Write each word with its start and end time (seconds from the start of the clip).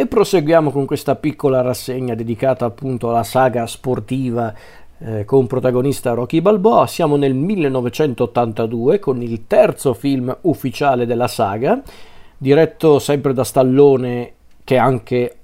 E 0.00 0.06
proseguiamo 0.06 0.70
con 0.70 0.86
questa 0.86 1.16
piccola 1.16 1.60
rassegna 1.60 2.14
dedicata 2.14 2.64
appunto 2.64 3.08
alla 3.08 3.24
saga 3.24 3.66
sportiva 3.66 4.54
eh, 5.00 5.24
con 5.24 5.48
protagonista 5.48 6.12
Rocky 6.12 6.40
Balboa. 6.40 6.86
Siamo 6.86 7.16
nel 7.16 7.34
1982 7.34 9.00
con 9.00 9.20
il 9.22 9.48
terzo 9.48 9.94
film 9.94 10.38
ufficiale 10.42 11.04
della 11.04 11.26
saga, 11.26 11.82
diretto 12.36 13.00
sempre 13.00 13.32
da 13.32 13.42
Stallone 13.42 14.34
che 14.62 14.76
anche 14.76 15.36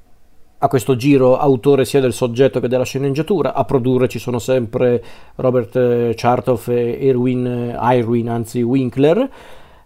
a 0.57 0.69
questo 0.69 0.95
giro 0.95 1.37
autore 1.37 1.85
sia 1.85 1.99
del 1.99 2.13
soggetto 2.13 2.61
che 2.61 2.69
della 2.69 2.85
sceneggiatura. 2.85 3.55
A 3.55 3.65
produrre 3.65 4.07
ci 4.07 4.21
sono 4.21 4.39
sempre 4.39 5.03
Robert 5.35 5.75
eh, 5.75 6.13
Chartoff 6.15 6.69
e 6.69 6.91
Irwin, 6.91 7.45
eh, 7.45 7.97
Irwin 7.97 8.31
anzi 8.31 8.63
Winkler. 8.63 9.29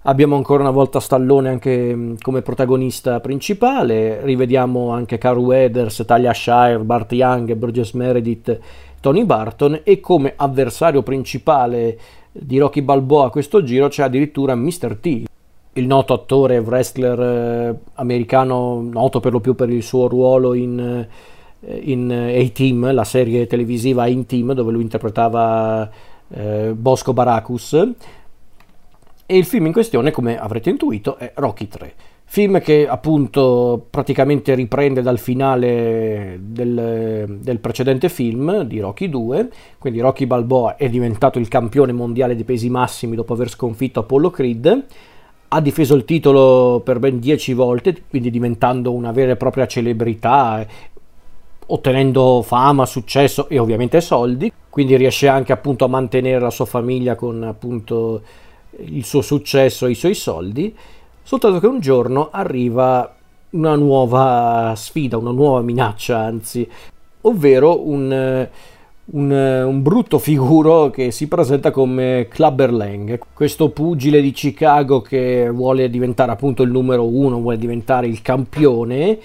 Abbiamo 0.09 0.37
ancora 0.37 0.63
una 0.63 0.71
volta 0.71 1.01
Stallone 1.01 1.51
anche 1.51 1.95
mm, 1.95 2.15
come 2.23 2.41
protagonista 2.41 3.21
principale, 3.21 4.23
rivediamo 4.23 4.89
anche 4.91 5.19
Carl 5.19 5.37
Weathers, 5.37 6.03
Talia 6.07 6.33
Shire, 6.33 6.79
Bart 6.79 7.13
Young, 7.13 7.53
Burgess 7.53 7.93
Meredith, 7.93 8.59
Tony 9.01 9.27
Barton 9.27 9.83
e 9.85 10.01
come 10.01 10.33
avversario 10.35 11.03
principale 11.03 11.99
di 12.33 12.57
Rocky 12.57 12.81
Balboa 12.81 13.27
a 13.27 13.29
questo 13.29 13.63
giro 13.63 13.89
c'è 13.89 14.03
addirittura 14.03 14.55
Mr. 14.55 14.97
T, 14.97 15.25
il 15.75 15.87
noto 15.87 16.15
attore 16.15 16.57
wrestler 16.57 17.21
eh, 17.21 17.79
americano, 17.97 18.81
noto 18.81 19.21
per 19.21 19.33
lo 19.33 19.41
più 19.41 19.55
per 19.55 19.69
il 19.69 19.83
suo 19.83 20.09
ruolo 20.09 20.55
in, 20.55 21.07
eh, 21.61 21.81
in 21.85 22.11
A-Team, 22.11 22.95
la 22.95 23.05
serie 23.05 23.47
televisiva 23.47 24.05
A-Team 24.05 24.55
dove 24.55 24.73
lui 24.73 24.81
interpretava 24.81 25.91
eh, 26.31 26.73
Bosco 26.75 27.13
Baracus 27.13 27.77
e 29.31 29.37
il 29.37 29.45
film 29.45 29.67
in 29.67 29.75
questione, 29.75 30.11
come 30.11 30.39
avrete 30.39 30.71
intuito, 30.71 31.19
è 31.19 31.33
Rocky 31.35 31.69
3. 31.69 31.93
Film 32.25 32.63
che 32.63 32.89
appunto 32.89 33.85
praticamente 33.91 34.55
riprende 34.55 35.03
dal 35.03 35.19
finale 35.19 36.39
del, 36.41 37.37
del, 37.39 37.59
precedente 37.59 38.09
film 38.09 38.63
di 38.63 38.81
Rocky 38.81 39.11
2, 39.11 39.51
quindi 39.77 40.01
Rocky 40.01 40.25
Balboa 40.25 40.77
è 40.77 40.89
diventato 40.89 41.39
il 41.39 41.49
campione 41.49 41.93
mondiale 41.93 42.37
dei 42.37 42.45
pesi 42.45 42.71
massimi 42.71 43.17
dopo 43.17 43.35
aver 43.35 43.51
sconfitto 43.51 44.01
Apollo 44.01 44.31
Creed, 44.31 44.85
ha 45.49 45.61
difeso 45.61 45.95
il 45.95 46.07
titolo 46.07 46.81
per 46.83 46.99
ben 46.99 47.19
10 47.19 47.53
volte, 47.53 48.05
quindi 48.09 48.31
diventando 48.31 48.95
una 48.95 49.13
vera 49.13 49.33
e 49.33 49.37
propria 49.37 49.67
celebrità, 49.67 50.67
ottenendo 51.67 52.41
fama, 52.41 52.87
successo 52.87 53.47
e 53.51 53.59
ovviamente 53.59 54.01
soldi, 54.01 54.51
quindi 54.71 54.97
riesce 54.97 55.29
anche 55.29 55.53
appunto 55.53 55.85
a 55.85 55.89
mantenere 55.89 56.41
la 56.41 56.51
sua 56.51 56.65
famiglia 56.65 57.15
con 57.15 57.43
appunto 57.43 58.23
il 58.85 59.05
suo 59.05 59.23
successo 59.23 59.87
e 59.87 59.91
i 59.91 59.95
suoi 59.95 60.15
soldi, 60.15 60.75
soltanto 61.23 61.59
che 61.61 61.67
un 61.67 61.81
giorno 61.81 62.29
arriva 62.31 63.15
una 63.51 63.75
nuova 63.77 64.75
sfida, 64.77 65.17
una 65.17 65.31
nuova 65.31 65.63
minaccia, 65.63 66.19
anzi, 66.19 66.69
ovvero 67.23 67.87
un, 67.89 68.49
un, 69.05 69.31
un, 69.31 69.83
brutto 69.83 70.19
figuro 70.19 70.91
che 70.91 71.11
si 71.11 71.29
presenta 71.29 71.71
come 71.71 72.27
Clubber 72.29 72.73
Lang, 72.73 73.19
questo 73.33 73.71
pugile 73.71 74.21
di 74.21 74.33
Chicago 74.33 75.01
che 75.01 75.49
vuole 75.51 75.89
diventare 75.89 76.33
appunto 76.33 76.63
il 76.63 76.71
numero 76.71 77.07
uno, 77.07 77.41
vuole 77.41 77.59
diventare 77.59 78.07
il 78.07 78.21
campione 78.23 79.19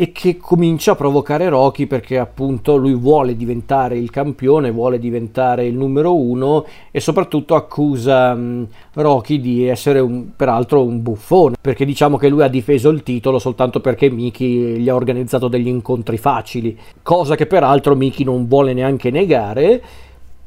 e 0.00 0.12
che 0.12 0.38
comincia 0.38 0.92
a 0.92 0.94
provocare 0.94 1.50
Rocky 1.50 1.84
perché 1.84 2.16
appunto 2.16 2.76
lui 2.76 2.94
vuole 2.94 3.36
diventare 3.36 3.98
il 3.98 4.08
campione, 4.08 4.70
vuole 4.70 4.98
diventare 4.98 5.66
il 5.66 5.74
numero 5.74 6.16
uno 6.16 6.64
e 6.90 7.00
soprattutto 7.00 7.54
accusa 7.54 8.32
um, 8.32 8.66
Rocky 8.94 9.38
di 9.38 9.66
essere 9.66 10.00
un, 10.00 10.34
peraltro 10.34 10.82
un 10.82 11.02
buffone 11.02 11.56
perché 11.60 11.84
diciamo 11.84 12.16
che 12.16 12.30
lui 12.30 12.42
ha 12.42 12.48
difeso 12.48 12.88
il 12.88 13.02
titolo 13.02 13.38
soltanto 13.38 13.80
perché 13.80 14.08
Miki 14.08 14.78
gli 14.78 14.88
ha 14.88 14.94
organizzato 14.94 15.48
degli 15.48 15.68
incontri 15.68 16.16
facili, 16.16 16.78
cosa 17.02 17.34
che 17.34 17.44
peraltro 17.44 17.94
Miki 17.94 18.24
non 18.24 18.48
vuole 18.48 18.72
neanche 18.72 19.10
negare. 19.10 19.82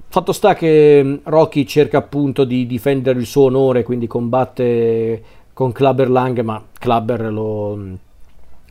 Fatto 0.08 0.32
sta 0.32 0.56
che 0.56 1.20
Rocky 1.26 1.64
cerca 1.68 2.00
appunto 2.00 2.44
di 2.44 2.66
difendere 2.66 3.20
il 3.20 3.28
suo 3.28 3.44
onore, 3.44 3.84
quindi 3.84 4.08
combatte 4.08 5.22
con 5.54 5.72
Clubber 5.72 6.10
Lang, 6.10 6.40
ma 6.42 6.60
Clubber 6.80 7.32
lo 7.32 7.78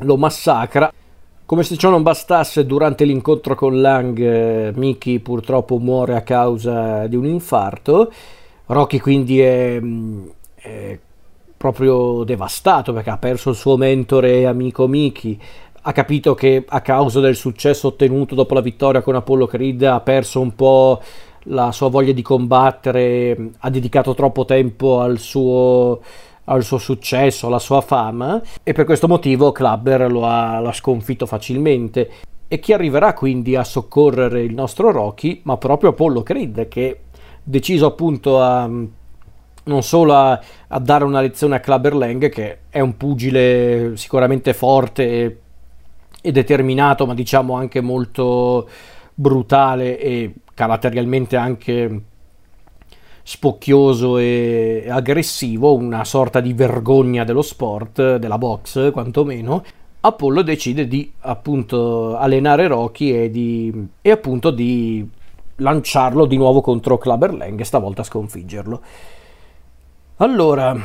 lo 0.02 0.16
massacra. 0.16 0.92
Come 1.44 1.64
se 1.64 1.76
ciò 1.76 1.90
non 1.90 2.02
bastasse, 2.02 2.64
durante 2.64 3.04
l'incontro 3.04 3.54
con 3.54 3.80
Lang, 3.80 4.18
eh, 4.18 4.72
Mickey 4.74 5.18
purtroppo 5.18 5.78
muore 5.78 6.14
a 6.14 6.22
causa 6.22 7.06
di 7.06 7.16
un 7.16 7.26
infarto. 7.26 8.10
Rocky 8.66 8.98
quindi 8.98 9.40
è, 9.40 9.78
mm, 9.80 10.26
è 10.54 10.98
proprio 11.56 12.24
devastato 12.24 12.92
perché 12.92 13.10
ha 13.10 13.18
perso 13.18 13.50
il 13.50 13.56
suo 13.56 13.76
mentore 13.76 14.40
e 14.40 14.46
amico 14.46 14.86
Mickey. 14.86 15.38
Ha 15.82 15.92
capito 15.92 16.34
che 16.34 16.64
a 16.66 16.80
causa 16.80 17.20
del 17.20 17.36
successo 17.36 17.88
ottenuto 17.88 18.34
dopo 18.34 18.54
la 18.54 18.60
vittoria 18.60 19.02
con 19.02 19.14
Apollo 19.14 19.46
Creed 19.46 19.82
ha 19.82 20.00
perso 20.00 20.40
un 20.40 20.54
po' 20.54 21.00
la 21.44 21.72
sua 21.72 21.88
voglia 21.88 22.12
di 22.12 22.22
combattere, 22.22 23.50
ha 23.58 23.70
dedicato 23.70 24.14
troppo 24.14 24.44
tempo 24.44 25.00
al 25.00 25.18
suo 25.18 26.00
al 26.52 26.62
suo 26.62 26.78
successo, 26.78 27.46
alla 27.46 27.58
sua 27.58 27.80
fama 27.80 28.40
e 28.62 28.72
per 28.72 28.84
questo 28.84 29.08
motivo 29.08 29.52
Clubber 29.52 30.10
lo 30.10 30.26
ha, 30.26 30.58
l'ha 30.60 30.72
sconfitto 30.72 31.26
facilmente. 31.26 32.10
E 32.46 32.60
chi 32.60 32.74
arriverà 32.74 33.14
quindi 33.14 33.56
a 33.56 33.64
soccorrere 33.64 34.42
il 34.42 34.52
nostro 34.52 34.90
Rocky, 34.92 35.40
ma 35.44 35.56
proprio 35.56 35.90
Apollo 35.90 36.22
Creed 36.22 36.68
che 36.68 37.00
deciso 37.42 37.86
appunto 37.86 38.40
a 38.40 38.68
non 39.64 39.82
solo 39.82 40.14
a, 40.14 40.40
a, 40.68 40.78
dare 40.78 41.04
una 41.04 41.20
lezione 41.20 41.56
a 41.56 41.60
Clubber 41.60 41.94
Lang, 41.94 42.28
che 42.28 42.58
è 42.68 42.80
un 42.80 42.96
pugile 42.96 43.92
sicuramente 43.96 44.52
forte 44.52 45.08
e, 45.08 45.38
e, 46.20 46.32
determinato, 46.32 47.06
ma 47.06 47.14
diciamo 47.14 47.54
anche 47.54 47.80
molto 47.80 48.68
brutale 49.14 49.98
e 49.98 50.34
caratterialmente 50.52 51.36
anche 51.36 52.02
spocchioso 53.22 54.18
e 54.18 54.86
aggressivo, 54.88 55.74
una 55.74 56.04
sorta 56.04 56.40
di 56.40 56.52
vergogna 56.52 57.24
dello 57.24 57.42
sport, 57.42 58.16
della 58.16 58.38
box 58.38 58.90
quantomeno, 58.92 59.62
Apollo 60.04 60.42
decide 60.42 60.88
di 60.88 61.12
appunto 61.20 62.16
allenare 62.16 62.66
Rocky 62.66 63.12
e, 63.12 63.30
di, 63.30 63.88
e 64.00 64.10
appunto 64.10 64.50
di 64.50 65.08
lanciarlo 65.56 66.26
di 66.26 66.36
nuovo 66.36 66.60
contro 66.60 66.98
Clubber 66.98 67.32
Lang 67.34 67.60
e 67.60 67.64
stavolta 67.64 68.02
sconfiggerlo. 68.02 68.80
Allora, 70.16 70.76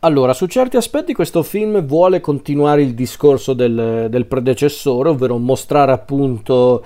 allora, 0.00 0.32
su 0.32 0.46
certi 0.46 0.76
aspetti 0.78 1.12
questo 1.12 1.42
film 1.42 1.84
vuole 1.84 2.20
continuare 2.20 2.82
il 2.82 2.94
discorso 2.94 3.52
del, 3.52 4.06
del 4.08 4.24
predecessore, 4.24 5.10
ovvero 5.10 5.36
mostrare 5.36 5.92
appunto 5.92 6.82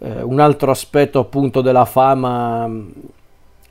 eh, 0.00 0.22
un 0.22 0.40
altro 0.40 0.70
aspetto 0.70 1.18
appunto 1.18 1.62
della 1.62 1.86
fama 1.86 2.70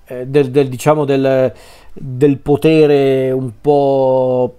del, 0.06 0.52
del, 0.52 0.68
diciamo 0.68 1.06
del, 1.06 1.53
del 1.94 2.38
potere 2.40 3.31
un 3.31 3.52
po' 3.62 4.58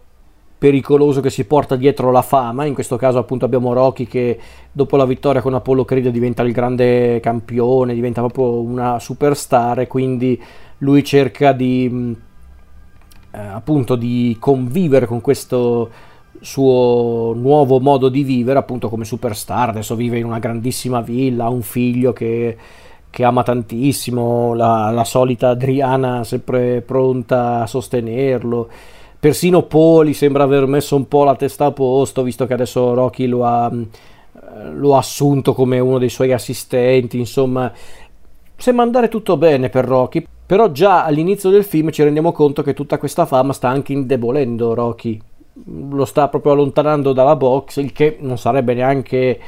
pericoloso 0.56 1.20
che 1.20 1.28
si 1.28 1.44
porta 1.44 1.76
dietro 1.76 2.10
la 2.10 2.22
fama. 2.22 2.64
In 2.64 2.72
questo 2.72 2.96
caso, 2.96 3.18
appunto, 3.18 3.44
abbiamo 3.44 3.74
Rocky 3.74 4.06
che 4.06 4.38
dopo 4.72 4.96
la 4.96 5.04
vittoria 5.04 5.42
con 5.42 5.52
Apollo 5.52 5.84
Creed 5.84 6.08
diventa 6.08 6.42
il 6.42 6.52
grande 6.52 7.20
campione, 7.20 7.92
diventa 7.92 8.20
proprio 8.20 8.60
una 8.60 8.98
superstar. 8.98 9.80
E 9.80 9.86
quindi 9.86 10.40
lui 10.78 11.04
cerca 11.04 11.52
di 11.52 12.16
eh, 13.30 13.38
appunto 13.38 13.94
di 13.96 14.36
convivere 14.40 15.06
con 15.06 15.20
questo 15.20 15.90
suo 16.40 17.32
nuovo 17.34 17.78
modo 17.80 18.08
di 18.08 18.22
vivere, 18.22 18.58
appunto 18.58 18.88
come 18.88 19.04
superstar. 19.04 19.68
Adesso 19.68 19.94
vive 19.96 20.18
in 20.18 20.24
una 20.24 20.38
grandissima 20.38 21.02
villa, 21.02 21.44
ha 21.44 21.50
un 21.50 21.62
figlio 21.62 22.14
che 22.14 22.56
che 23.14 23.22
ama 23.22 23.44
tantissimo, 23.44 24.54
la, 24.54 24.90
la 24.90 25.04
solita 25.04 25.50
Adriana 25.50 26.24
sempre 26.24 26.80
pronta 26.80 27.62
a 27.62 27.66
sostenerlo. 27.68 28.68
Persino 29.20 29.62
Poli 29.62 30.14
sembra 30.14 30.42
aver 30.42 30.66
messo 30.66 30.96
un 30.96 31.06
po' 31.06 31.22
la 31.22 31.36
testa 31.36 31.66
a 31.66 31.70
posto, 31.70 32.24
visto 32.24 32.44
che 32.44 32.54
adesso 32.54 32.92
Rocky 32.92 33.26
lo 33.26 33.44
ha, 33.44 33.70
eh, 33.72 34.70
lo 34.72 34.96
ha 34.96 34.98
assunto 34.98 35.54
come 35.54 35.78
uno 35.78 35.98
dei 35.98 36.08
suoi 36.08 36.32
assistenti. 36.32 37.16
Insomma, 37.16 37.72
sembra 38.56 38.84
andare 38.84 39.06
tutto 39.06 39.36
bene 39.36 39.68
per 39.68 39.84
Rocky. 39.84 40.26
Però 40.44 40.72
già 40.72 41.04
all'inizio 41.04 41.50
del 41.50 41.62
film 41.62 41.92
ci 41.92 42.02
rendiamo 42.02 42.32
conto 42.32 42.64
che 42.64 42.74
tutta 42.74 42.98
questa 42.98 43.26
fama 43.26 43.52
sta 43.52 43.68
anche 43.68 43.92
indebolendo 43.92 44.74
Rocky. 44.74 45.20
Lo 45.90 46.04
sta 46.04 46.26
proprio 46.26 46.50
allontanando 46.50 47.12
dalla 47.12 47.36
box, 47.36 47.76
il 47.76 47.92
che 47.92 48.16
non 48.18 48.38
sarebbe 48.38 48.74
neanche 48.74 49.40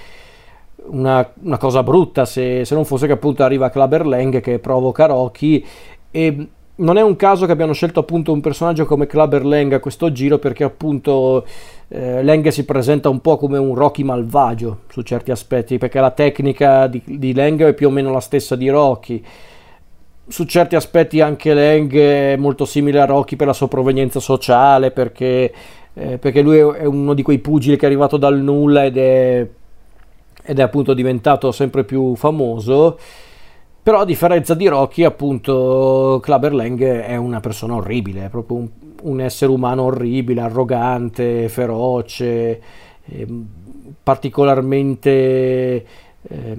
una, 0.89 1.29
una 1.43 1.59
cosa 1.59 1.83
brutta 1.83 2.25
se, 2.25 2.65
se, 2.65 2.75
non 2.75 2.85
fosse 2.85 3.07
che 3.07 3.13
appunto 3.13 3.43
arriva 3.43 3.71
Clubber 3.71 4.07
Lang 4.07 4.41
che 4.41 4.59
provoca 4.59 5.07
Rocky. 5.07 5.65
E 6.11 6.49
non 6.77 6.97
è 6.99 7.03
un 7.03 7.17
caso 7.17 7.47
che 7.47 7.53
abbiano 7.53 7.73
scelto 7.73 8.01
appunto 8.01 8.33
un 8.33 8.41
personaggio 8.41 8.85
come 8.85 9.07
Clubber 9.07 9.45
Lang 9.45 9.73
a 9.73 9.81
questo 9.81 10.13
giro 10.13 10.39
perché 10.39 10.65
appunto 10.65 11.47
eh, 11.89 12.23
Lang 12.23 12.47
si 12.49 12.65
presenta 12.65 13.09
un 13.09 13.21
po' 13.21 13.37
come 13.37 13.57
un 13.57 13.75
Rocky 13.75 14.03
malvagio 14.03 14.81
su 14.89 15.03
certi 15.03 15.31
aspetti 15.31 15.79
perché 15.79 16.01
la 16.01 16.11
tecnica 16.11 16.87
di, 16.87 17.03
di 17.05 17.33
Lang 17.33 17.65
è 17.65 17.75
più 17.75 17.89
o 17.89 17.91
meno 17.91 18.13
la 18.13 18.21
stessa 18.21 18.57
di 18.57 18.69
Rocky. 18.69 19.23
Su 20.29 20.45
certi 20.45 20.75
aspetti 20.75 21.21
anche 21.21 21.55
Lang 21.55 21.95
è 21.97 22.37
molto 22.37 22.65
simile 22.65 23.01
a 23.01 23.05
Rocky 23.05 23.37
per 23.37 23.47
la 23.47 23.53
sua 23.53 23.69
provenienza 23.69 24.21
sociale 24.21 24.91
perché 24.91 25.53
eh, 25.99 26.19
perché 26.19 26.43
lui 26.43 26.59
è 26.59 26.85
uno 26.85 27.15
di 27.15 27.23
quei 27.23 27.39
pugili 27.39 27.77
che 27.77 27.85
è 27.85 27.87
arrivato 27.87 28.19
dal 28.19 28.39
nulla 28.39 28.85
ed 28.85 28.99
è, 28.99 29.47
ed 30.47 30.61
è 30.61 30.63
appunto 30.63 30.95
diventato 30.95 31.51
sempre 31.51 31.85
più 31.85 32.15
famoso. 32.15 32.99
Però 33.83 34.01
a 34.01 34.05
differenza 34.05 34.55
di 34.55 34.67
Rocky, 34.67 35.05
appunto, 35.05 36.19
Clubber 36.23 36.55
Lang 36.55 36.83
è 36.83 37.17
una 37.17 37.41
persona 37.41 37.75
orribile, 37.75 38.25
è 38.25 38.29
proprio 38.29 38.57
un, 38.57 38.69
un 39.03 39.21
essere 39.21 39.53
umano 39.53 39.85
orribile, 39.85 40.41
arrogante, 40.41 41.49
feroce, 41.49 42.61
eh, 43.05 43.27
particolarmente 44.03 45.87
eh, 46.21 46.57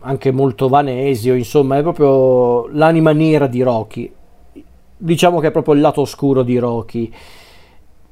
anche 0.00 0.30
molto 0.32 0.68
vanesio, 0.68 1.34
insomma, 1.34 1.78
è 1.78 1.82
proprio 1.82 2.66
l'anima 2.68 3.12
nera 3.12 3.46
di 3.46 3.62
Rocky. 3.62 4.12
Diciamo 4.96 5.38
che 5.38 5.48
è 5.48 5.52
proprio 5.52 5.74
il 5.74 5.80
lato 5.80 6.00
oscuro 6.00 6.42
di 6.42 6.58
Rocky. 6.58 7.12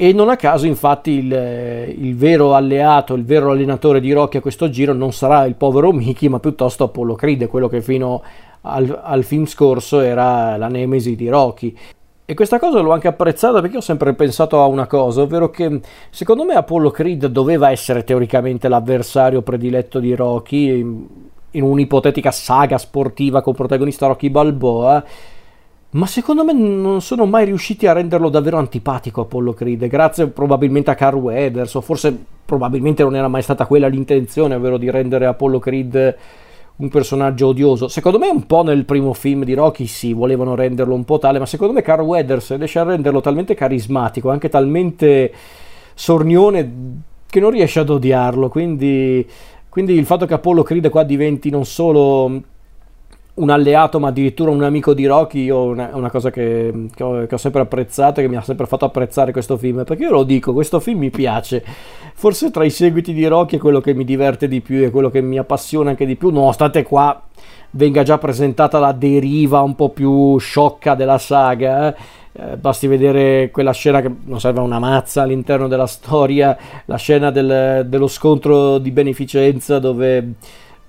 E 0.02 0.14
non 0.14 0.30
a 0.30 0.36
caso, 0.36 0.64
infatti, 0.64 1.10
il, 1.10 1.94
il, 1.98 2.16
vero 2.16 2.54
alleato, 2.54 3.12
il 3.12 3.26
vero 3.26 3.50
allenatore 3.50 4.00
di 4.00 4.10
Rocky 4.12 4.38
a 4.38 4.40
questo 4.40 4.70
giro 4.70 4.94
non 4.94 5.12
sarà 5.12 5.44
il 5.44 5.56
povero 5.56 5.92
Mickey, 5.92 6.26
ma 6.30 6.40
piuttosto 6.40 6.84
Apollo 6.84 7.14
Creed, 7.14 7.46
quello 7.48 7.68
che 7.68 7.82
fino 7.82 8.22
al, 8.62 8.98
al 9.02 9.24
film 9.24 9.44
scorso 9.44 10.00
era 10.00 10.56
la 10.56 10.68
nemesi 10.68 11.16
di 11.16 11.28
Rocky. 11.28 11.76
E 12.24 12.32
questa 12.32 12.58
cosa 12.58 12.80
l'ho 12.80 12.92
anche 12.92 13.08
apprezzata 13.08 13.60
perché 13.60 13.76
ho 13.76 13.82
sempre 13.82 14.14
pensato 14.14 14.58
a 14.62 14.64
una 14.64 14.86
cosa, 14.86 15.20
ovvero 15.20 15.50
che 15.50 15.82
secondo 16.08 16.46
me 16.46 16.54
Apollo 16.54 16.90
Creed 16.90 17.26
doveva 17.26 17.70
essere 17.70 18.02
teoricamente 18.02 18.68
l'avversario 18.68 19.42
prediletto 19.42 19.98
di 19.98 20.14
Rocky 20.14 20.78
in, 20.78 21.62
un'ipotetica 21.62 22.30
saga 22.30 22.78
sportiva 22.78 23.42
con 23.42 23.52
protagonista 23.52 24.06
Rocky 24.06 24.30
Balboa 24.30 25.04
ma 25.92 26.06
secondo 26.06 26.44
me 26.44 26.52
non 26.52 27.00
sono 27.00 27.26
mai 27.26 27.46
riusciti 27.46 27.86
a 27.86 27.92
renderlo 27.92 28.28
davvero 28.28 28.58
antipatico 28.58 29.22
Apollo 29.22 29.54
Creed, 29.54 29.86
grazie 29.88 30.28
probabilmente 30.28 30.90
a 30.90 30.94
Carl 30.94 31.16
Weathers, 31.16 31.74
o 31.74 31.80
forse 31.80 32.16
probabilmente 32.44 33.02
non 33.02 33.16
era 33.16 33.26
mai 33.26 33.42
stata 33.42 33.66
quella 33.66 33.88
l'intenzione, 33.88 34.54
ovvero 34.54 34.76
di 34.76 34.88
rendere 34.88 35.26
Apollo 35.26 35.58
Creed 35.58 36.16
un 36.76 36.88
personaggio 36.88 37.48
odioso. 37.48 37.88
Secondo 37.88 38.18
me 38.18 38.28
un 38.28 38.46
po' 38.46 38.62
nel 38.62 38.84
primo 38.84 39.12
film 39.12 39.44
di 39.44 39.54
Rocky 39.54 39.86
sì, 39.86 40.12
volevano 40.12 40.54
renderlo 40.54 40.94
un 40.94 41.04
po' 41.04 41.18
tale, 41.18 41.40
ma 41.40 41.46
secondo 41.46 41.72
me 41.72 41.82
Carl 41.82 42.02
Weathers 42.02 42.56
riesce 42.56 42.78
a 42.78 42.84
renderlo 42.84 43.20
talmente 43.20 43.54
carismatico, 43.54 44.30
anche 44.30 44.48
talmente 44.48 45.32
sornione 45.94 46.72
che 47.26 47.40
non 47.40 47.50
riesce 47.50 47.80
ad 47.80 47.90
odiarlo, 47.90 48.48
quindi, 48.48 49.26
quindi 49.68 49.94
il 49.94 50.06
fatto 50.06 50.24
che 50.24 50.34
Apollo 50.34 50.62
Creed 50.62 50.88
qua 50.88 51.02
diventi 51.02 51.50
non 51.50 51.64
solo 51.64 52.42
un 53.40 53.50
alleato, 53.50 53.98
ma 53.98 54.08
addirittura 54.08 54.50
un 54.50 54.62
amico 54.62 54.94
di 54.94 55.06
Rocky, 55.06 55.44
io 55.44 55.74
è 55.74 55.92
una 55.92 56.10
cosa 56.10 56.30
che, 56.30 56.88
che, 56.94 57.02
ho, 57.02 57.26
che, 57.26 57.34
ho, 57.34 57.38
sempre 57.38 57.62
apprezzato 57.62 58.20
e 58.20 58.22
che 58.22 58.28
mi 58.28 58.36
ha 58.36 58.42
sempre 58.42 58.66
fatto 58.66 58.84
apprezzare 58.84 59.32
questo 59.32 59.56
film. 59.56 59.84
Perché 59.84 60.04
io 60.04 60.10
lo 60.10 60.22
dico, 60.22 60.52
questo 60.52 60.78
film 60.78 60.98
mi 60.98 61.10
piace. 61.10 61.64
Forse 62.14 62.50
tra 62.50 62.64
i 62.64 62.70
seguiti 62.70 63.12
di 63.12 63.26
Rocky 63.26 63.56
è 63.56 63.60
quello 63.60 63.80
che 63.80 63.94
mi 63.94 64.04
diverte 64.04 64.46
di 64.46 64.60
più 64.60 64.84
e 64.84 64.90
quello 64.90 65.10
che 65.10 65.20
mi 65.20 65.38
appassiona 65.38 65.90
anche 65.90 66.06
di 66.06 66.16
più, 66.16 66.30
nonostante 66.30 66.82
qua 66.82 67.20
venga 67.72 68.02
già 68.02 68.18
presentata 68.18 68.78
la 68.78 68.92
deriva 68.92 69.60
un 69.60 69.74
po' 69.74 69.90
più 69.90 70.36
sciocca 70.38 70.94
della 70.94 71.18
saga. 71.18 71.88
Eh. 71.88 72.18
Eh, 72.32 72.56
basti 72.56 72.86
vedere 72.86 73.50
quella 73.50 73.72
scena 73.72 74.00
che 74.00 74.10
non 74.24 74.38
serve 74.38 74.60
a 74.60 74.62
una 74.62 74.78
mazza 74.78 75.22
all'interno 75.22 75.66
della 75.66 75.88
storia, 75.88 76.56
la 76.84 76.96
scena 76.96 77.32
del, 77.32 77.86
dello 77.88 78.06
scontro 78.06 78.78
di 78.78 78.92
beneficenza 78.92 79.80
dove 79.80 80.34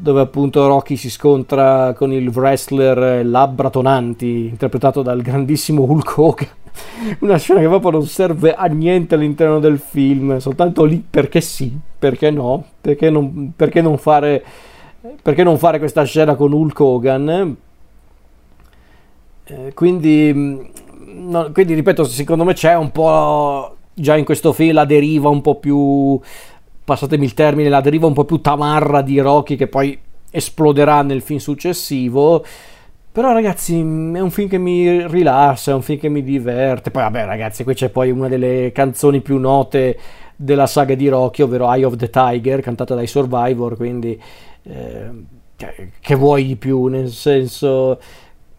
dove 0.01 0.21
appunto 0.21 0.65
Rocky 0.65 0.95
si 0.95 1.11
scontra 1.11 1.93
con 1.93 2.11
il 2.11 2.29
wrestler 2.29 3.23
Labbra 3.23 3.69
Tonanti, 3.69 4.47
interpretato 4.47 5.03
dal 5.03 5.21
grandissimo 5.21 5.83
Hulk 5.83 6.17
Hogan. 6.17 6.47
Una 7.19 7.37
scena 7.37 7.59
che 7.59 7.67
proprio 7.67 7.91
non 7.91 8.07
serve 8.07 8.55
a 8.55 8.65
niente 8.65 9.13
all'interno 9.13 9.59
del 9.59 9.77
film, 9.77 10.39
soltanto 10.39 10.85
lì 10.85 11.05
perché 11.07 11.39
sì, 11.39 11.77
perché 11.99 12.31
no, 12.31 12.65
perché 12.81 13.11
non, 13.11 13.53
perché 13.55 13.81
non, 13.81 13.99
fare, 13.99 14.43
perché 15.21 15.43
non 15.43 15.59
fare 15.59 15.77
questa 15.77 16.03
scena 16.03 16.33
con 16.33 16.51
Hulk 16.51 16.79
Hogan. 16.79 17.55
Eh, 19.43 19.73
quindi, 19.75 20.33
no, 20.33 21.51
quindi, 21.51 21.75
ripeto, 21.75 22.05
secondo 22.05 22.43
me 22.43 22.53
c'è 22.53 22.75
un 22.75 22.91
po' 22.91 23.75
già 23.93 24.17
in 24.17 24.25
questo 24.25 24.51
film 24.51 24.73
la 24.73 24.85
deriva 24.85 25.29
un 25.29 25.41
po' 25.41 25.55
più 25.55 26.19
passatemi 26.91 27.23
il 27.23 27.33
termine, 27.33 27.69
la 27.69 27.79
deriva 27.79 28.05
un 28.05 28.13
po' 28.13 28.25
più 28.25 28.41
tamarra 28.41 29.01
di 29.01 29.17
Rocky 29.19 29.55
che 29.55 29.67
poi 29.67 29.97
esploderà 30.29 31.01
nel 31.03 31.21
film 31.21 31.39
successivo. 31.39 32.43
Però 33.13 33.31
ragazzi, 33.31 33.79
è 33.79 34.19
un 34.19 34.29
film 34.29 34.49
che 34.49 34.57
mi 34.57 35.07
rilassa, 35.07 35.71
è 35.71 35.73
un 35.73 35.81
film 35.81 35.99
che 35.99 36.09
mi 36.09 36.21
diverte. 36.21 36.91
Poi 36.91 37.03
vabbè 37.03 37.25
ragazzi, 37.25 37.63
qui 37.63 37.73
c'è 37.75 37.89
poi 37.89 38.11
una 38.11 38.27
delle 38.27 38.71
canzoni 38.73 39.21
più 39.21 39.37
note 39.37 39.97
della 40.35 40.67
saga 40.67 40.95
di 40.95 41.07
Rocky, 41.07 41.43
ovvero 41.43 41.71
Eye 41.71 41.85
of 41.85 41.95
the 41.95 42.09
Tiger, 42.09 42.59
cantata 42.59 42.93
dai 42.93 43.07
Survivor, 43.07 43.77
quindi 43.77 44.21
eh, 44.63 45.09
che 45.99 46.15
vuoi 46.15 46.45
di 46.45 46.55
più, 46.57 46.87
nel 46.87 47.09
senso 47.09 47.99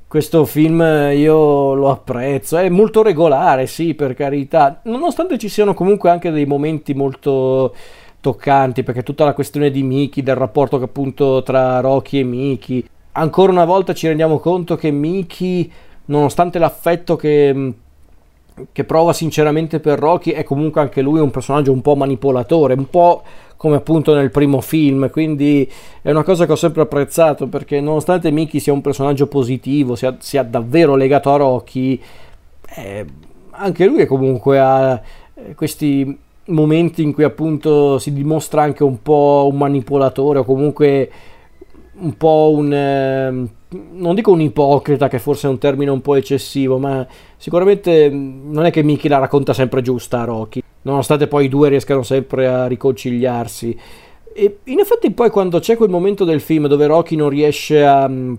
questo 0.08 0.44
film 0.44 0.80
io 1.14 1.74
lo 1.74 1.90
apprezzo, 1.90 2.56
è 2.56 2.68
molto 2.68 3.02
regolare, 3.02 3.66
sì, 3.66 3.94
per 3.94 4.14
carità, 4.14 4.80
nonostante 4.84 5.38
ci 5.38 5.48
siano 5.48 5.74
comunque 5.74 6.10
anche 6.10 6.30
dei 6.30 6.44
momenti 6.44 6.92
molto 6.92 7.74
toccanti 8.22 8.84
perché 8.84 9.02
tutta 9.02 9.24
la 9.24 9.34
questione 9.34 9.70
di 9.70 9.82
Miki, 9.82 10.22
del 10.22 10.36
rapporto 10.36 10.78
che 10.78 10.84
appunto 10.84 11.42
tra 11.42 11.80
Rocky 11.80 12.20
e 12.20 12.22
Miki, 12.22 12.88
ancora 13.12 13.52
una 13.52 13.64
volta 13.64 13.92
ci 13.92 14.06
rendiamo 14.06 14.38
conto 14.38 14.76
che 14.76 14.92
Miki, 14.92 15.70
nonostante 16.06 16.60
l'affetto 16.60 17.16
che, 17.16 17.74
che 18.70 18.84
prova 18.84 19.12
sinceramente 19.12 19.80
per 19.80 19.98
Rocky, 19.98 20.30
è 20.30 20.44
comunque 20.44 20.80
anche 20.80 21.02
lui 21.02 21.18
un 21.18 21.32
personaggio 21.32 21.72
un 21.72 21.82
po' 21.82 21.96
manipolatore, 21.96 22.74
un 22.74 22.88
po' 22.88 23.22
come 23.56 23.76
appunto 23.76 24.14
nel 24.14 24.30
primo 24.30 24.60
film, 24.60 25.10
quindi 25.10 25.68
è 26.00 26.10
una 26.10 26.22
cosa 26.22 26.46
che 26.46 26.52
ho 26.52 26.56
sempre 26.56 26.82
apprezzato 26.82 27.48
perché 27.48 27.80
nonostante 27.80 28.30
Miki 28.30 28.60
sia 28.60 28.72
un 28.72 28.80
personaggio 28.80 29.26
positivo, 29.26 29.96
sia, 29.96 30.16
sia 30.20 30.44
davvero 30.44 30.94
legato 30.94 31.32
a 31.32 31.36
Rocky, 31.36 32.00
eh, 32.76 33.04
anche 33.50 33.84
lui 33.84 34.06
comunque 34.06 34.60
ha 34.60 35.00
eh, 35.34 35.54
questi 35.56 36.18
momenti 36.46 37.02
in 37.02 37.12
cui 37.12 37.24
appunto 37.24 37.98
si 37.98 38.12
dimostra 38.12 38.62
anche 38.62 38.82
un 38.82 39.00
po' 39.02 39.48
un 39.50 39.58
manipolatore 39.58 40.40
o 40.40 40.44
comunque 40.44 41.10
un 41.94 42.16
po' 42.16 42.52
un 42.56 42.72
eh, 42.72 43.48
non 43.92 44.14
dico 44.14 44.32
un 44.32 44.40
ipocrita 44.40 45.08
che 45.08 45.18
forse 45.18 45.46
è 45.46 45.50
un 45.50 45.58
termine 45.58 45.90
un 45.90 46.00
po' 46.00 46.16
eccessivo 46.16 46.78
ma 46.78 47.06
sicuramente 47.36 48.10
mm, 48.10 48.52
non 48.52 48.64
è 48.64 48.70
che 48.70 48.82
Mickey 48.82 49.08
la 49.08 49.18
racconta 49.18 49.52
sempre 49.52 49.82
giusta 49.82 50.22
a 50.22 50.24
Rocky 50.24 50.62
nonostante 50.82 51.28
poi 51.28 51.46
i 51.46 51.48
due 51.48 51.68
riescano 51.68 52.02
sempre 52.02 52.46
a 52.46 52.66
riconciliarsi. 52.66 53.78
E 54.34 54.58
in 54.64 54.78
effetti 54.78 55.10
poi 55.10 55.30
quando 55.30 55.58
c'è 55.58 55.76
quel 55.76 55.90
momento 55.90 56.24
del 56.24 56.40
film 56.40 56.66
dove 56.66 56.86
Rocky 56.86 57.16
non 57.16 57.28
riesce 57.28 57.84
a 57.84 58.08
mm, 58.08 58.34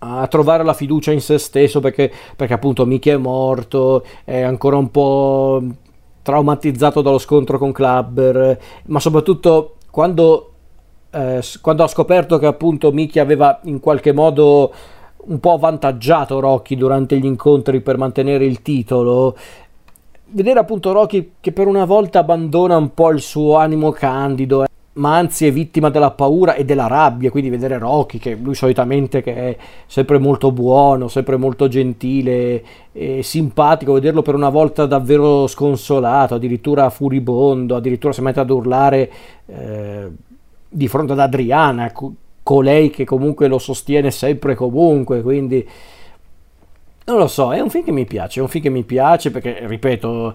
a 0.00 0.26
trovare 0.28 0.62
la 0.62 0.74
fiducia 0.74 1.10
in 1.10 1.20
se 1.20 1.38
stesso 1.38 1.80
perché, 1.80 2.12
perché 2.36 2.52
appunto 2.52 2.86
Mickey 2.86 3.12
è 3.12 3.16
morto, 3.16 4.04
è 4.24 4.40
ancora 4.40 4.76
un 4.76 4.90
po' 4.92 5.62
traumatizzato 6.28 7.00
dallo 7.00 7.16
scontro 7.16 7.56
con 7.56 7.72
Clubber, 7.72 8.60
ma 8.88 9.00
soprattutto 9.00 9.76
quando, 9.90 10.52
eh, 11.08 11.42
quando 11.62 11.82
ha 11.82 11.88
scoperto 11.88 12.38
che 12.38 12.44
appunto 12.44 12.92
Mickey 12.92 13.22
aveva 13.22 13.60
in 13.62 13.80
qualche 13.80 14.12
modo 14.12 14.70
un 15.16 15.40
po' 15.40 15.54
avvantaggiato 15.54 16.38
Rocky 16.38 16.76
durante 16.76 17.16
gli 17.16 17.24
incontri 17.24 17.80
per 17.80 17.96
mantenere 17.96 18.44
il 18.44 18.60
titolo, 18.60 19.34
vedere 20.26 20.58
appunto 20.60 20.92
Rocky 20.92 21.32
che 21.40 21.52
per 21.52 21.66
una 21.66 21.86
volta 21.86 22.18
abbandona 22.18 22.76
un 22.76 22.92
po' 22.92 23.10
il 23.10 23.22
suo 23.22 23.56
animo 23.56 23.90
candido 23.90 24.66
ma 24.98 25.16
anzi 25.16 25.46
è 25.46 25.52
vittima 25.52 25.90
della 25.90 26.10
paura 26.10 26.54
e 26.54 26.64
della 26.64 26.86
rabbia, 26.86 27.30
quindi 27.30 27.50
vedere 27.50 27.78
Rocky, 27.78 28.18
che 28.18 28.34
lui 28.34 28.54
solitamente 28.54 29.22
che 29.22 29.34
è 29.34 29.56
sempre 29.86 30.18
molto 30.18 30.52
buono, 30.52 31.08
sempre 31.08 31.36
molto 31.36 31.68
gentile 31.68 32.62
e 32.92 33.22
simpatico, 33.22 33.92
vederlo 33.92 34.22
per 34.22 34.34
una 34.34 34.48
volta 34.48 34.86
davvero 34.86 35.46
sconsolato, 35.46 36.34
addirittura 36.34 36.90
furibondo, 36.90 37.76
addirittura 37.76 38.12
si 38.12 38.22
mette 38.22 38.40
ad 38.40 38.50
urlare 38.50 39.10
eh, 39.46 40.08
di 40.68 40.88
fronte 40.88 41.12
ad 41.12 41.20
Adriana, 41.20 41.92
colei 42.42 42.90
che 42.90 43.04
comunque 43.04 43.46
lo 43.46 43.58
sostiene 43.58 44.10
sempre 44.10 44.52
e 44.52 44.56
comunque, 44.56 45.22
quindi 45.22 45.66
non 47.08 47.18
lo 47.18 47.26
so, 47.26 47.52
è 47.54 47.60
un 47.60 47.70
film 47.70 47.84
che 47.84 47.90
mi 47.90 48.04
piace, 48.04 48.38
è 48.38 48.42
un 48.42 48.48
film 48.48 48.64
che 48.64 48.70
mi 48.70 48.82
piace 48.82 49.30
perché, 49.30 49.62
ripeto, 49.66 50.34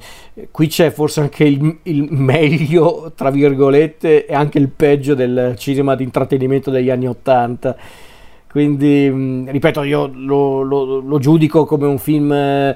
qui 0.49 0.67
c'è 0.67 0.89
forse 0.89 1.21
anche 1.21 1.43
il, 1.43 1.77
il, 1.83 2.07
meglio, 2.09 3.11
tra 3.15 3.29
virgolette, 3.29 4.25
e 4.25 4.33
anche 4.33 4.57
il 4.57 4.69
peggio 4.69 5.13
del 5.13 5.53
cinema 5.55 5.95
di 5.95 6.03
intrattenimento 6.03 6.71
degli 6.71 6.89
anni 6.89 7.07
Ottanta. 7.07 7.75
Quindi, 8.49 9.07
mm, 9.07 9.49
ripeto, 9.49 9.83
io 9.83 10.09
lo, 10.11 10.63
lo, 10.63 10.99
lo 10.99 11.19
giudico 11.19 11.65
come 11.65 11.85
un 11.85 11.99
film, 11.99 12.31
eh, 12.31 12.75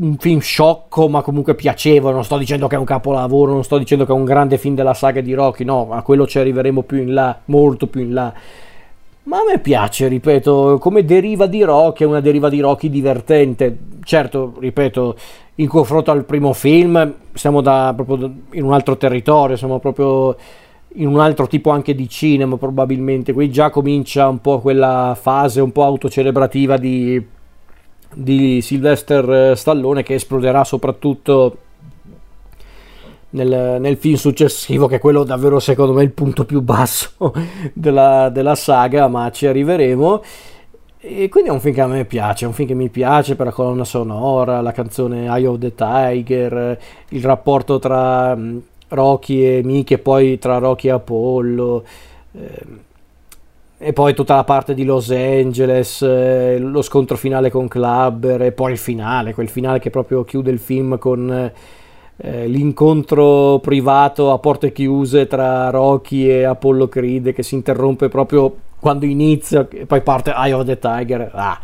un 0.00 0.16
film 0.18 0.40
sciocco, 0.40 1.08
ma 1.08 1.22
comunque 1.22 1.54
piacevole. 1.54 2.14
Non 2.14 2.24
sto 2.24 2.38
dicendo 2.38 2.66
che 2.66 2.74
è 2.74 2.78
un 2.78 2.84
capolavoro, 2.84 3.52
non 3.52 3.62
sto 3.62 3.78
dicendo 3.78 4.04
che 4.04 4.10
è 4.10 4.14
un 4.14 4.24
grande 4.24 4.58
film 4.58 4.74
della 4.74 4.94
saga 4.94 5.20
di 5.20 5.32
Rocky, 5.32 5.62
no, 5.62 5.92
a 5.92 6.02
quello 6.02 6.26
ci 6.26 6.40
arriveremo 6.40 6.82
più 6.82 6.98
in 6.98 7.14
là, 7.14 7.40
molto 7.44 7.86
più 7.86 8.00
in 8.00 8.12
là 8.14 8.34
ma 9.30 9.36
a 9.36 9.44
me 9.48 9.60
piace, 9.60 10.08
ripeto, 10.08 10.78
come 10.80 11.04
deriva 11.04 11.46
di 11.46 11.62
Rocky, 11.62 12.02
è 12.02 12.06
una 12.06 12.18
deriva 12.18 12.48
di 12.48 12.58
Rocky 12.58 12.90
divertente. 12.90 13.78
Certo, 14.02 14.54
ripeto, 14.58 15.16
in 15.54 15.68
confronto 15.68 16.10
al 16.10 16.24
primo 16.24 16.52
film 16.52 17.14
siamo 17.32 17.60
da, 17.60 17.92
proprio 17.94 18.28
in 18.50 18.64
un 18.64 18.72
altro 18.72 18.96
territorio, 18.96 19.54
siamo 19.54 19.78
proprio 19.78 20.34
in 20.94 21.06
un 21.06 21.20
altro 21.20 21.46
tipo 21.46 21.70
anche 21.70 21.94
di 21.94 22.08
cinema 22.08 22.56
probabilmente, 22.56 23.32
qui 23.32 23.52
già 23.52 23.70
comincia 23.70 24.26
un 24.26 24.40
po' 24.40 24.58
quella 24.58 25.16
fase 25.18 25.60
un 25.60 25.70
po' 25.70 25.84
autocelebrativa 25.84 26.76
di, 26.76 27.24
di 28.12 28.60
Sylvester 28.60 29.56
Stallone 29.56 30.02
che 30.02 30.14
esploderà 30.14 30.64
soprattutto 30.64 31.56
nel, 33.30 33.80
nel, 33.80 33.96
film 33.96 34.16
successivo, 34.16 34.86
che 34.86 34.96
è 34.96 34.98
quello 34.98 35.24
davvero 35.24 35.58
secondo 35.60 35.92
me 35.92 36.02
il 36.02 36.10
punto 36.10 36.44
più 36.44 36.60
basso 36.60 37.32
della, 37.72 38.28
della 38.30 38.54
saga, 38.54 39.08
ma 39.08 39.30
ci 39.30 39.46
arriveremo. 39.46 40.22
E 41.02 41.28
quindi 41.30 41.48
è 41.48 41.52
un 41.52 41.60
film 41.60 41.74
che 41.74 41.80
a 41.80 41.86
me 41.86 42.04
piace, 42.04 42.44
è 42.44 42.48
un 42.48 42.52
film 42.52 42.68
che 42.68 42.74
mi 42.74 42.90
piace 42.90 43.34
per 43.34 43.46
la 43.46 43.52
colonna 43.52 43.84
sonora, 43.84 44.60
la 44.60 44.72
canzone 44.72 45.26
Eye 45.26 45.46
of 45.46 45.58
the 45.58 45.74
Tiger, 45.74 46.78
il 47.08 47.22
rapporto 47.22 47.78
tra 47.78 48.36
mm, 48.36 48.58
Rocky 48.88 49.42
e 49.42 49.62
Mickey 49.64 49.96
e 49.96 50.00
poi 50.00 50.38
tra 50.38 50.58
Rocky 50.58 50.88
e 50.88 50.90
Apollo. 50.90 51.84
Eh, 52.32 52.88
e 53.82 53.94
poi 53.94 54.12
tutta 54.12 54.34
la 54.34 54.44
parte 54.44 54.74
di 54.74 54.84
Los 54.84 55.10
Angeles, 55.10 56.02
eh, 56.02 56.58
lo 56.58 56.82
scontro 56.82 57.16
finale 57.16 57.50
con 57.50 57.66
Clubber 57.66 58.42
e 58.42 58.52
poi 58.52 58.72
il 58.72 58.78
finale, 58.78 59.32
quel 59.32 59.48
finale 59.48 59.78
che 59.78 59.88
proprio 59.88 60.22
chiude 60.22 60.50
il 60.50 60.58
film 60.58 60.98
con 60.98 61.50
eh, 62.22 62.46
l'incontro 62.46 63.58
privato 63.60 64.30
a 64.30 64.38
porte 64.38 64.72
chiuse 64.72 65.26
tra 65.26 65.70
Rocky 65.70 66.28
e 66.28 66.44
Apollo 66.44 66.88
Creed 66.88 67.32
che 67.32 67.42
si 67.42 67.54
interrompe 67.54 68.08
proprio 68.08 68.54
quando 68.78 69.06
inizia 69.06 69.66
e 69.70 69.86
poi 69.86 70.02
parte 70.02 70.32
Eye 70.34 70.52
of 70.52 70.64
the 70.64 70.78
Tiger. 70.78 71.30
Ah, 71.32 71.58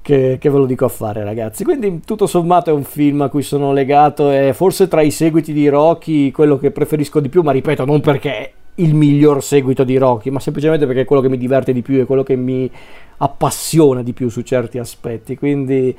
che, 0.00 0.38
che, 0.40 0.48
ve 0.48 0.56
lo 0.56 0.64
dico 0.64 0.86
a 0.86 0.88
fare 0.88 1.22
ragazzi. 1.22 1.64
Quindi 1.64 2.00
tutto 2.04 2.26
sommato 2.26 2.70
è 2.70 2.72
un 2.72 2.84
film 2.84 3.20
a 3.20 3.28
cui 3.28 3.42
sono 3.42 3.74
legato 3.74 4.30
e 4.30 4.54
forse 4.54 4.88
tra 4.88 5.02
i 5.02 5.10
seguiti 5.10 5.52
di 5.52 5.68
Rocky 5.68 6.30
quello 6.30 6.56
che 6.56 6.70
preferisco 6.70 7.20
di 7.20 7.28
più, 7.28 7.42
ma 7.42 7.52
ripeto 7.52 7.84
non 7.84 8.00
perché 8.00 8.32
è 8.32 8.52
il 8.76 8.94
miglior 8.94 9.42
seguito 9.42 9.84
di 9.84 9.98
Rocky, 9.98 10.30
ma 10.30 10.40
semplicemente 10.40 10.86
perché 10.86 11.02
è 11.02 11.04
quello 11.04 11.20
che 11.20 11.28
mi 11.28 11.36
diverte 11.36 11.74
di 11.74 11.82
più 11.82 12.00
e 12.00 12.04
quello 12.04 12.22
che 12.22 12.36
mi 12.36 12.70
appassiona 13.18 14.02
di 14.02 14.14
più 14.14 14.30
su 14.30 14.40
certi 14.40 14.78
aspetti. 14.78 15.36
Quindi 15.36 15.94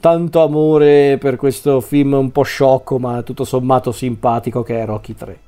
tanto 0.00 0.42
amore 0.42 1.16
per 1.18 1.36
questo 1.36 1.80
film 1.80 2.14
un 2.14 2.32
po' 2.32 2.42
sciocco 2.42 2.98
ma 2.98 3.22
tutto 3.22 3.44
sommato 3.44 3.92
simpatico 3.92 4.62
che 4.62 4.80
è 4.80 4.84
Rocky 4.84 5.14
3. 5.14 5.38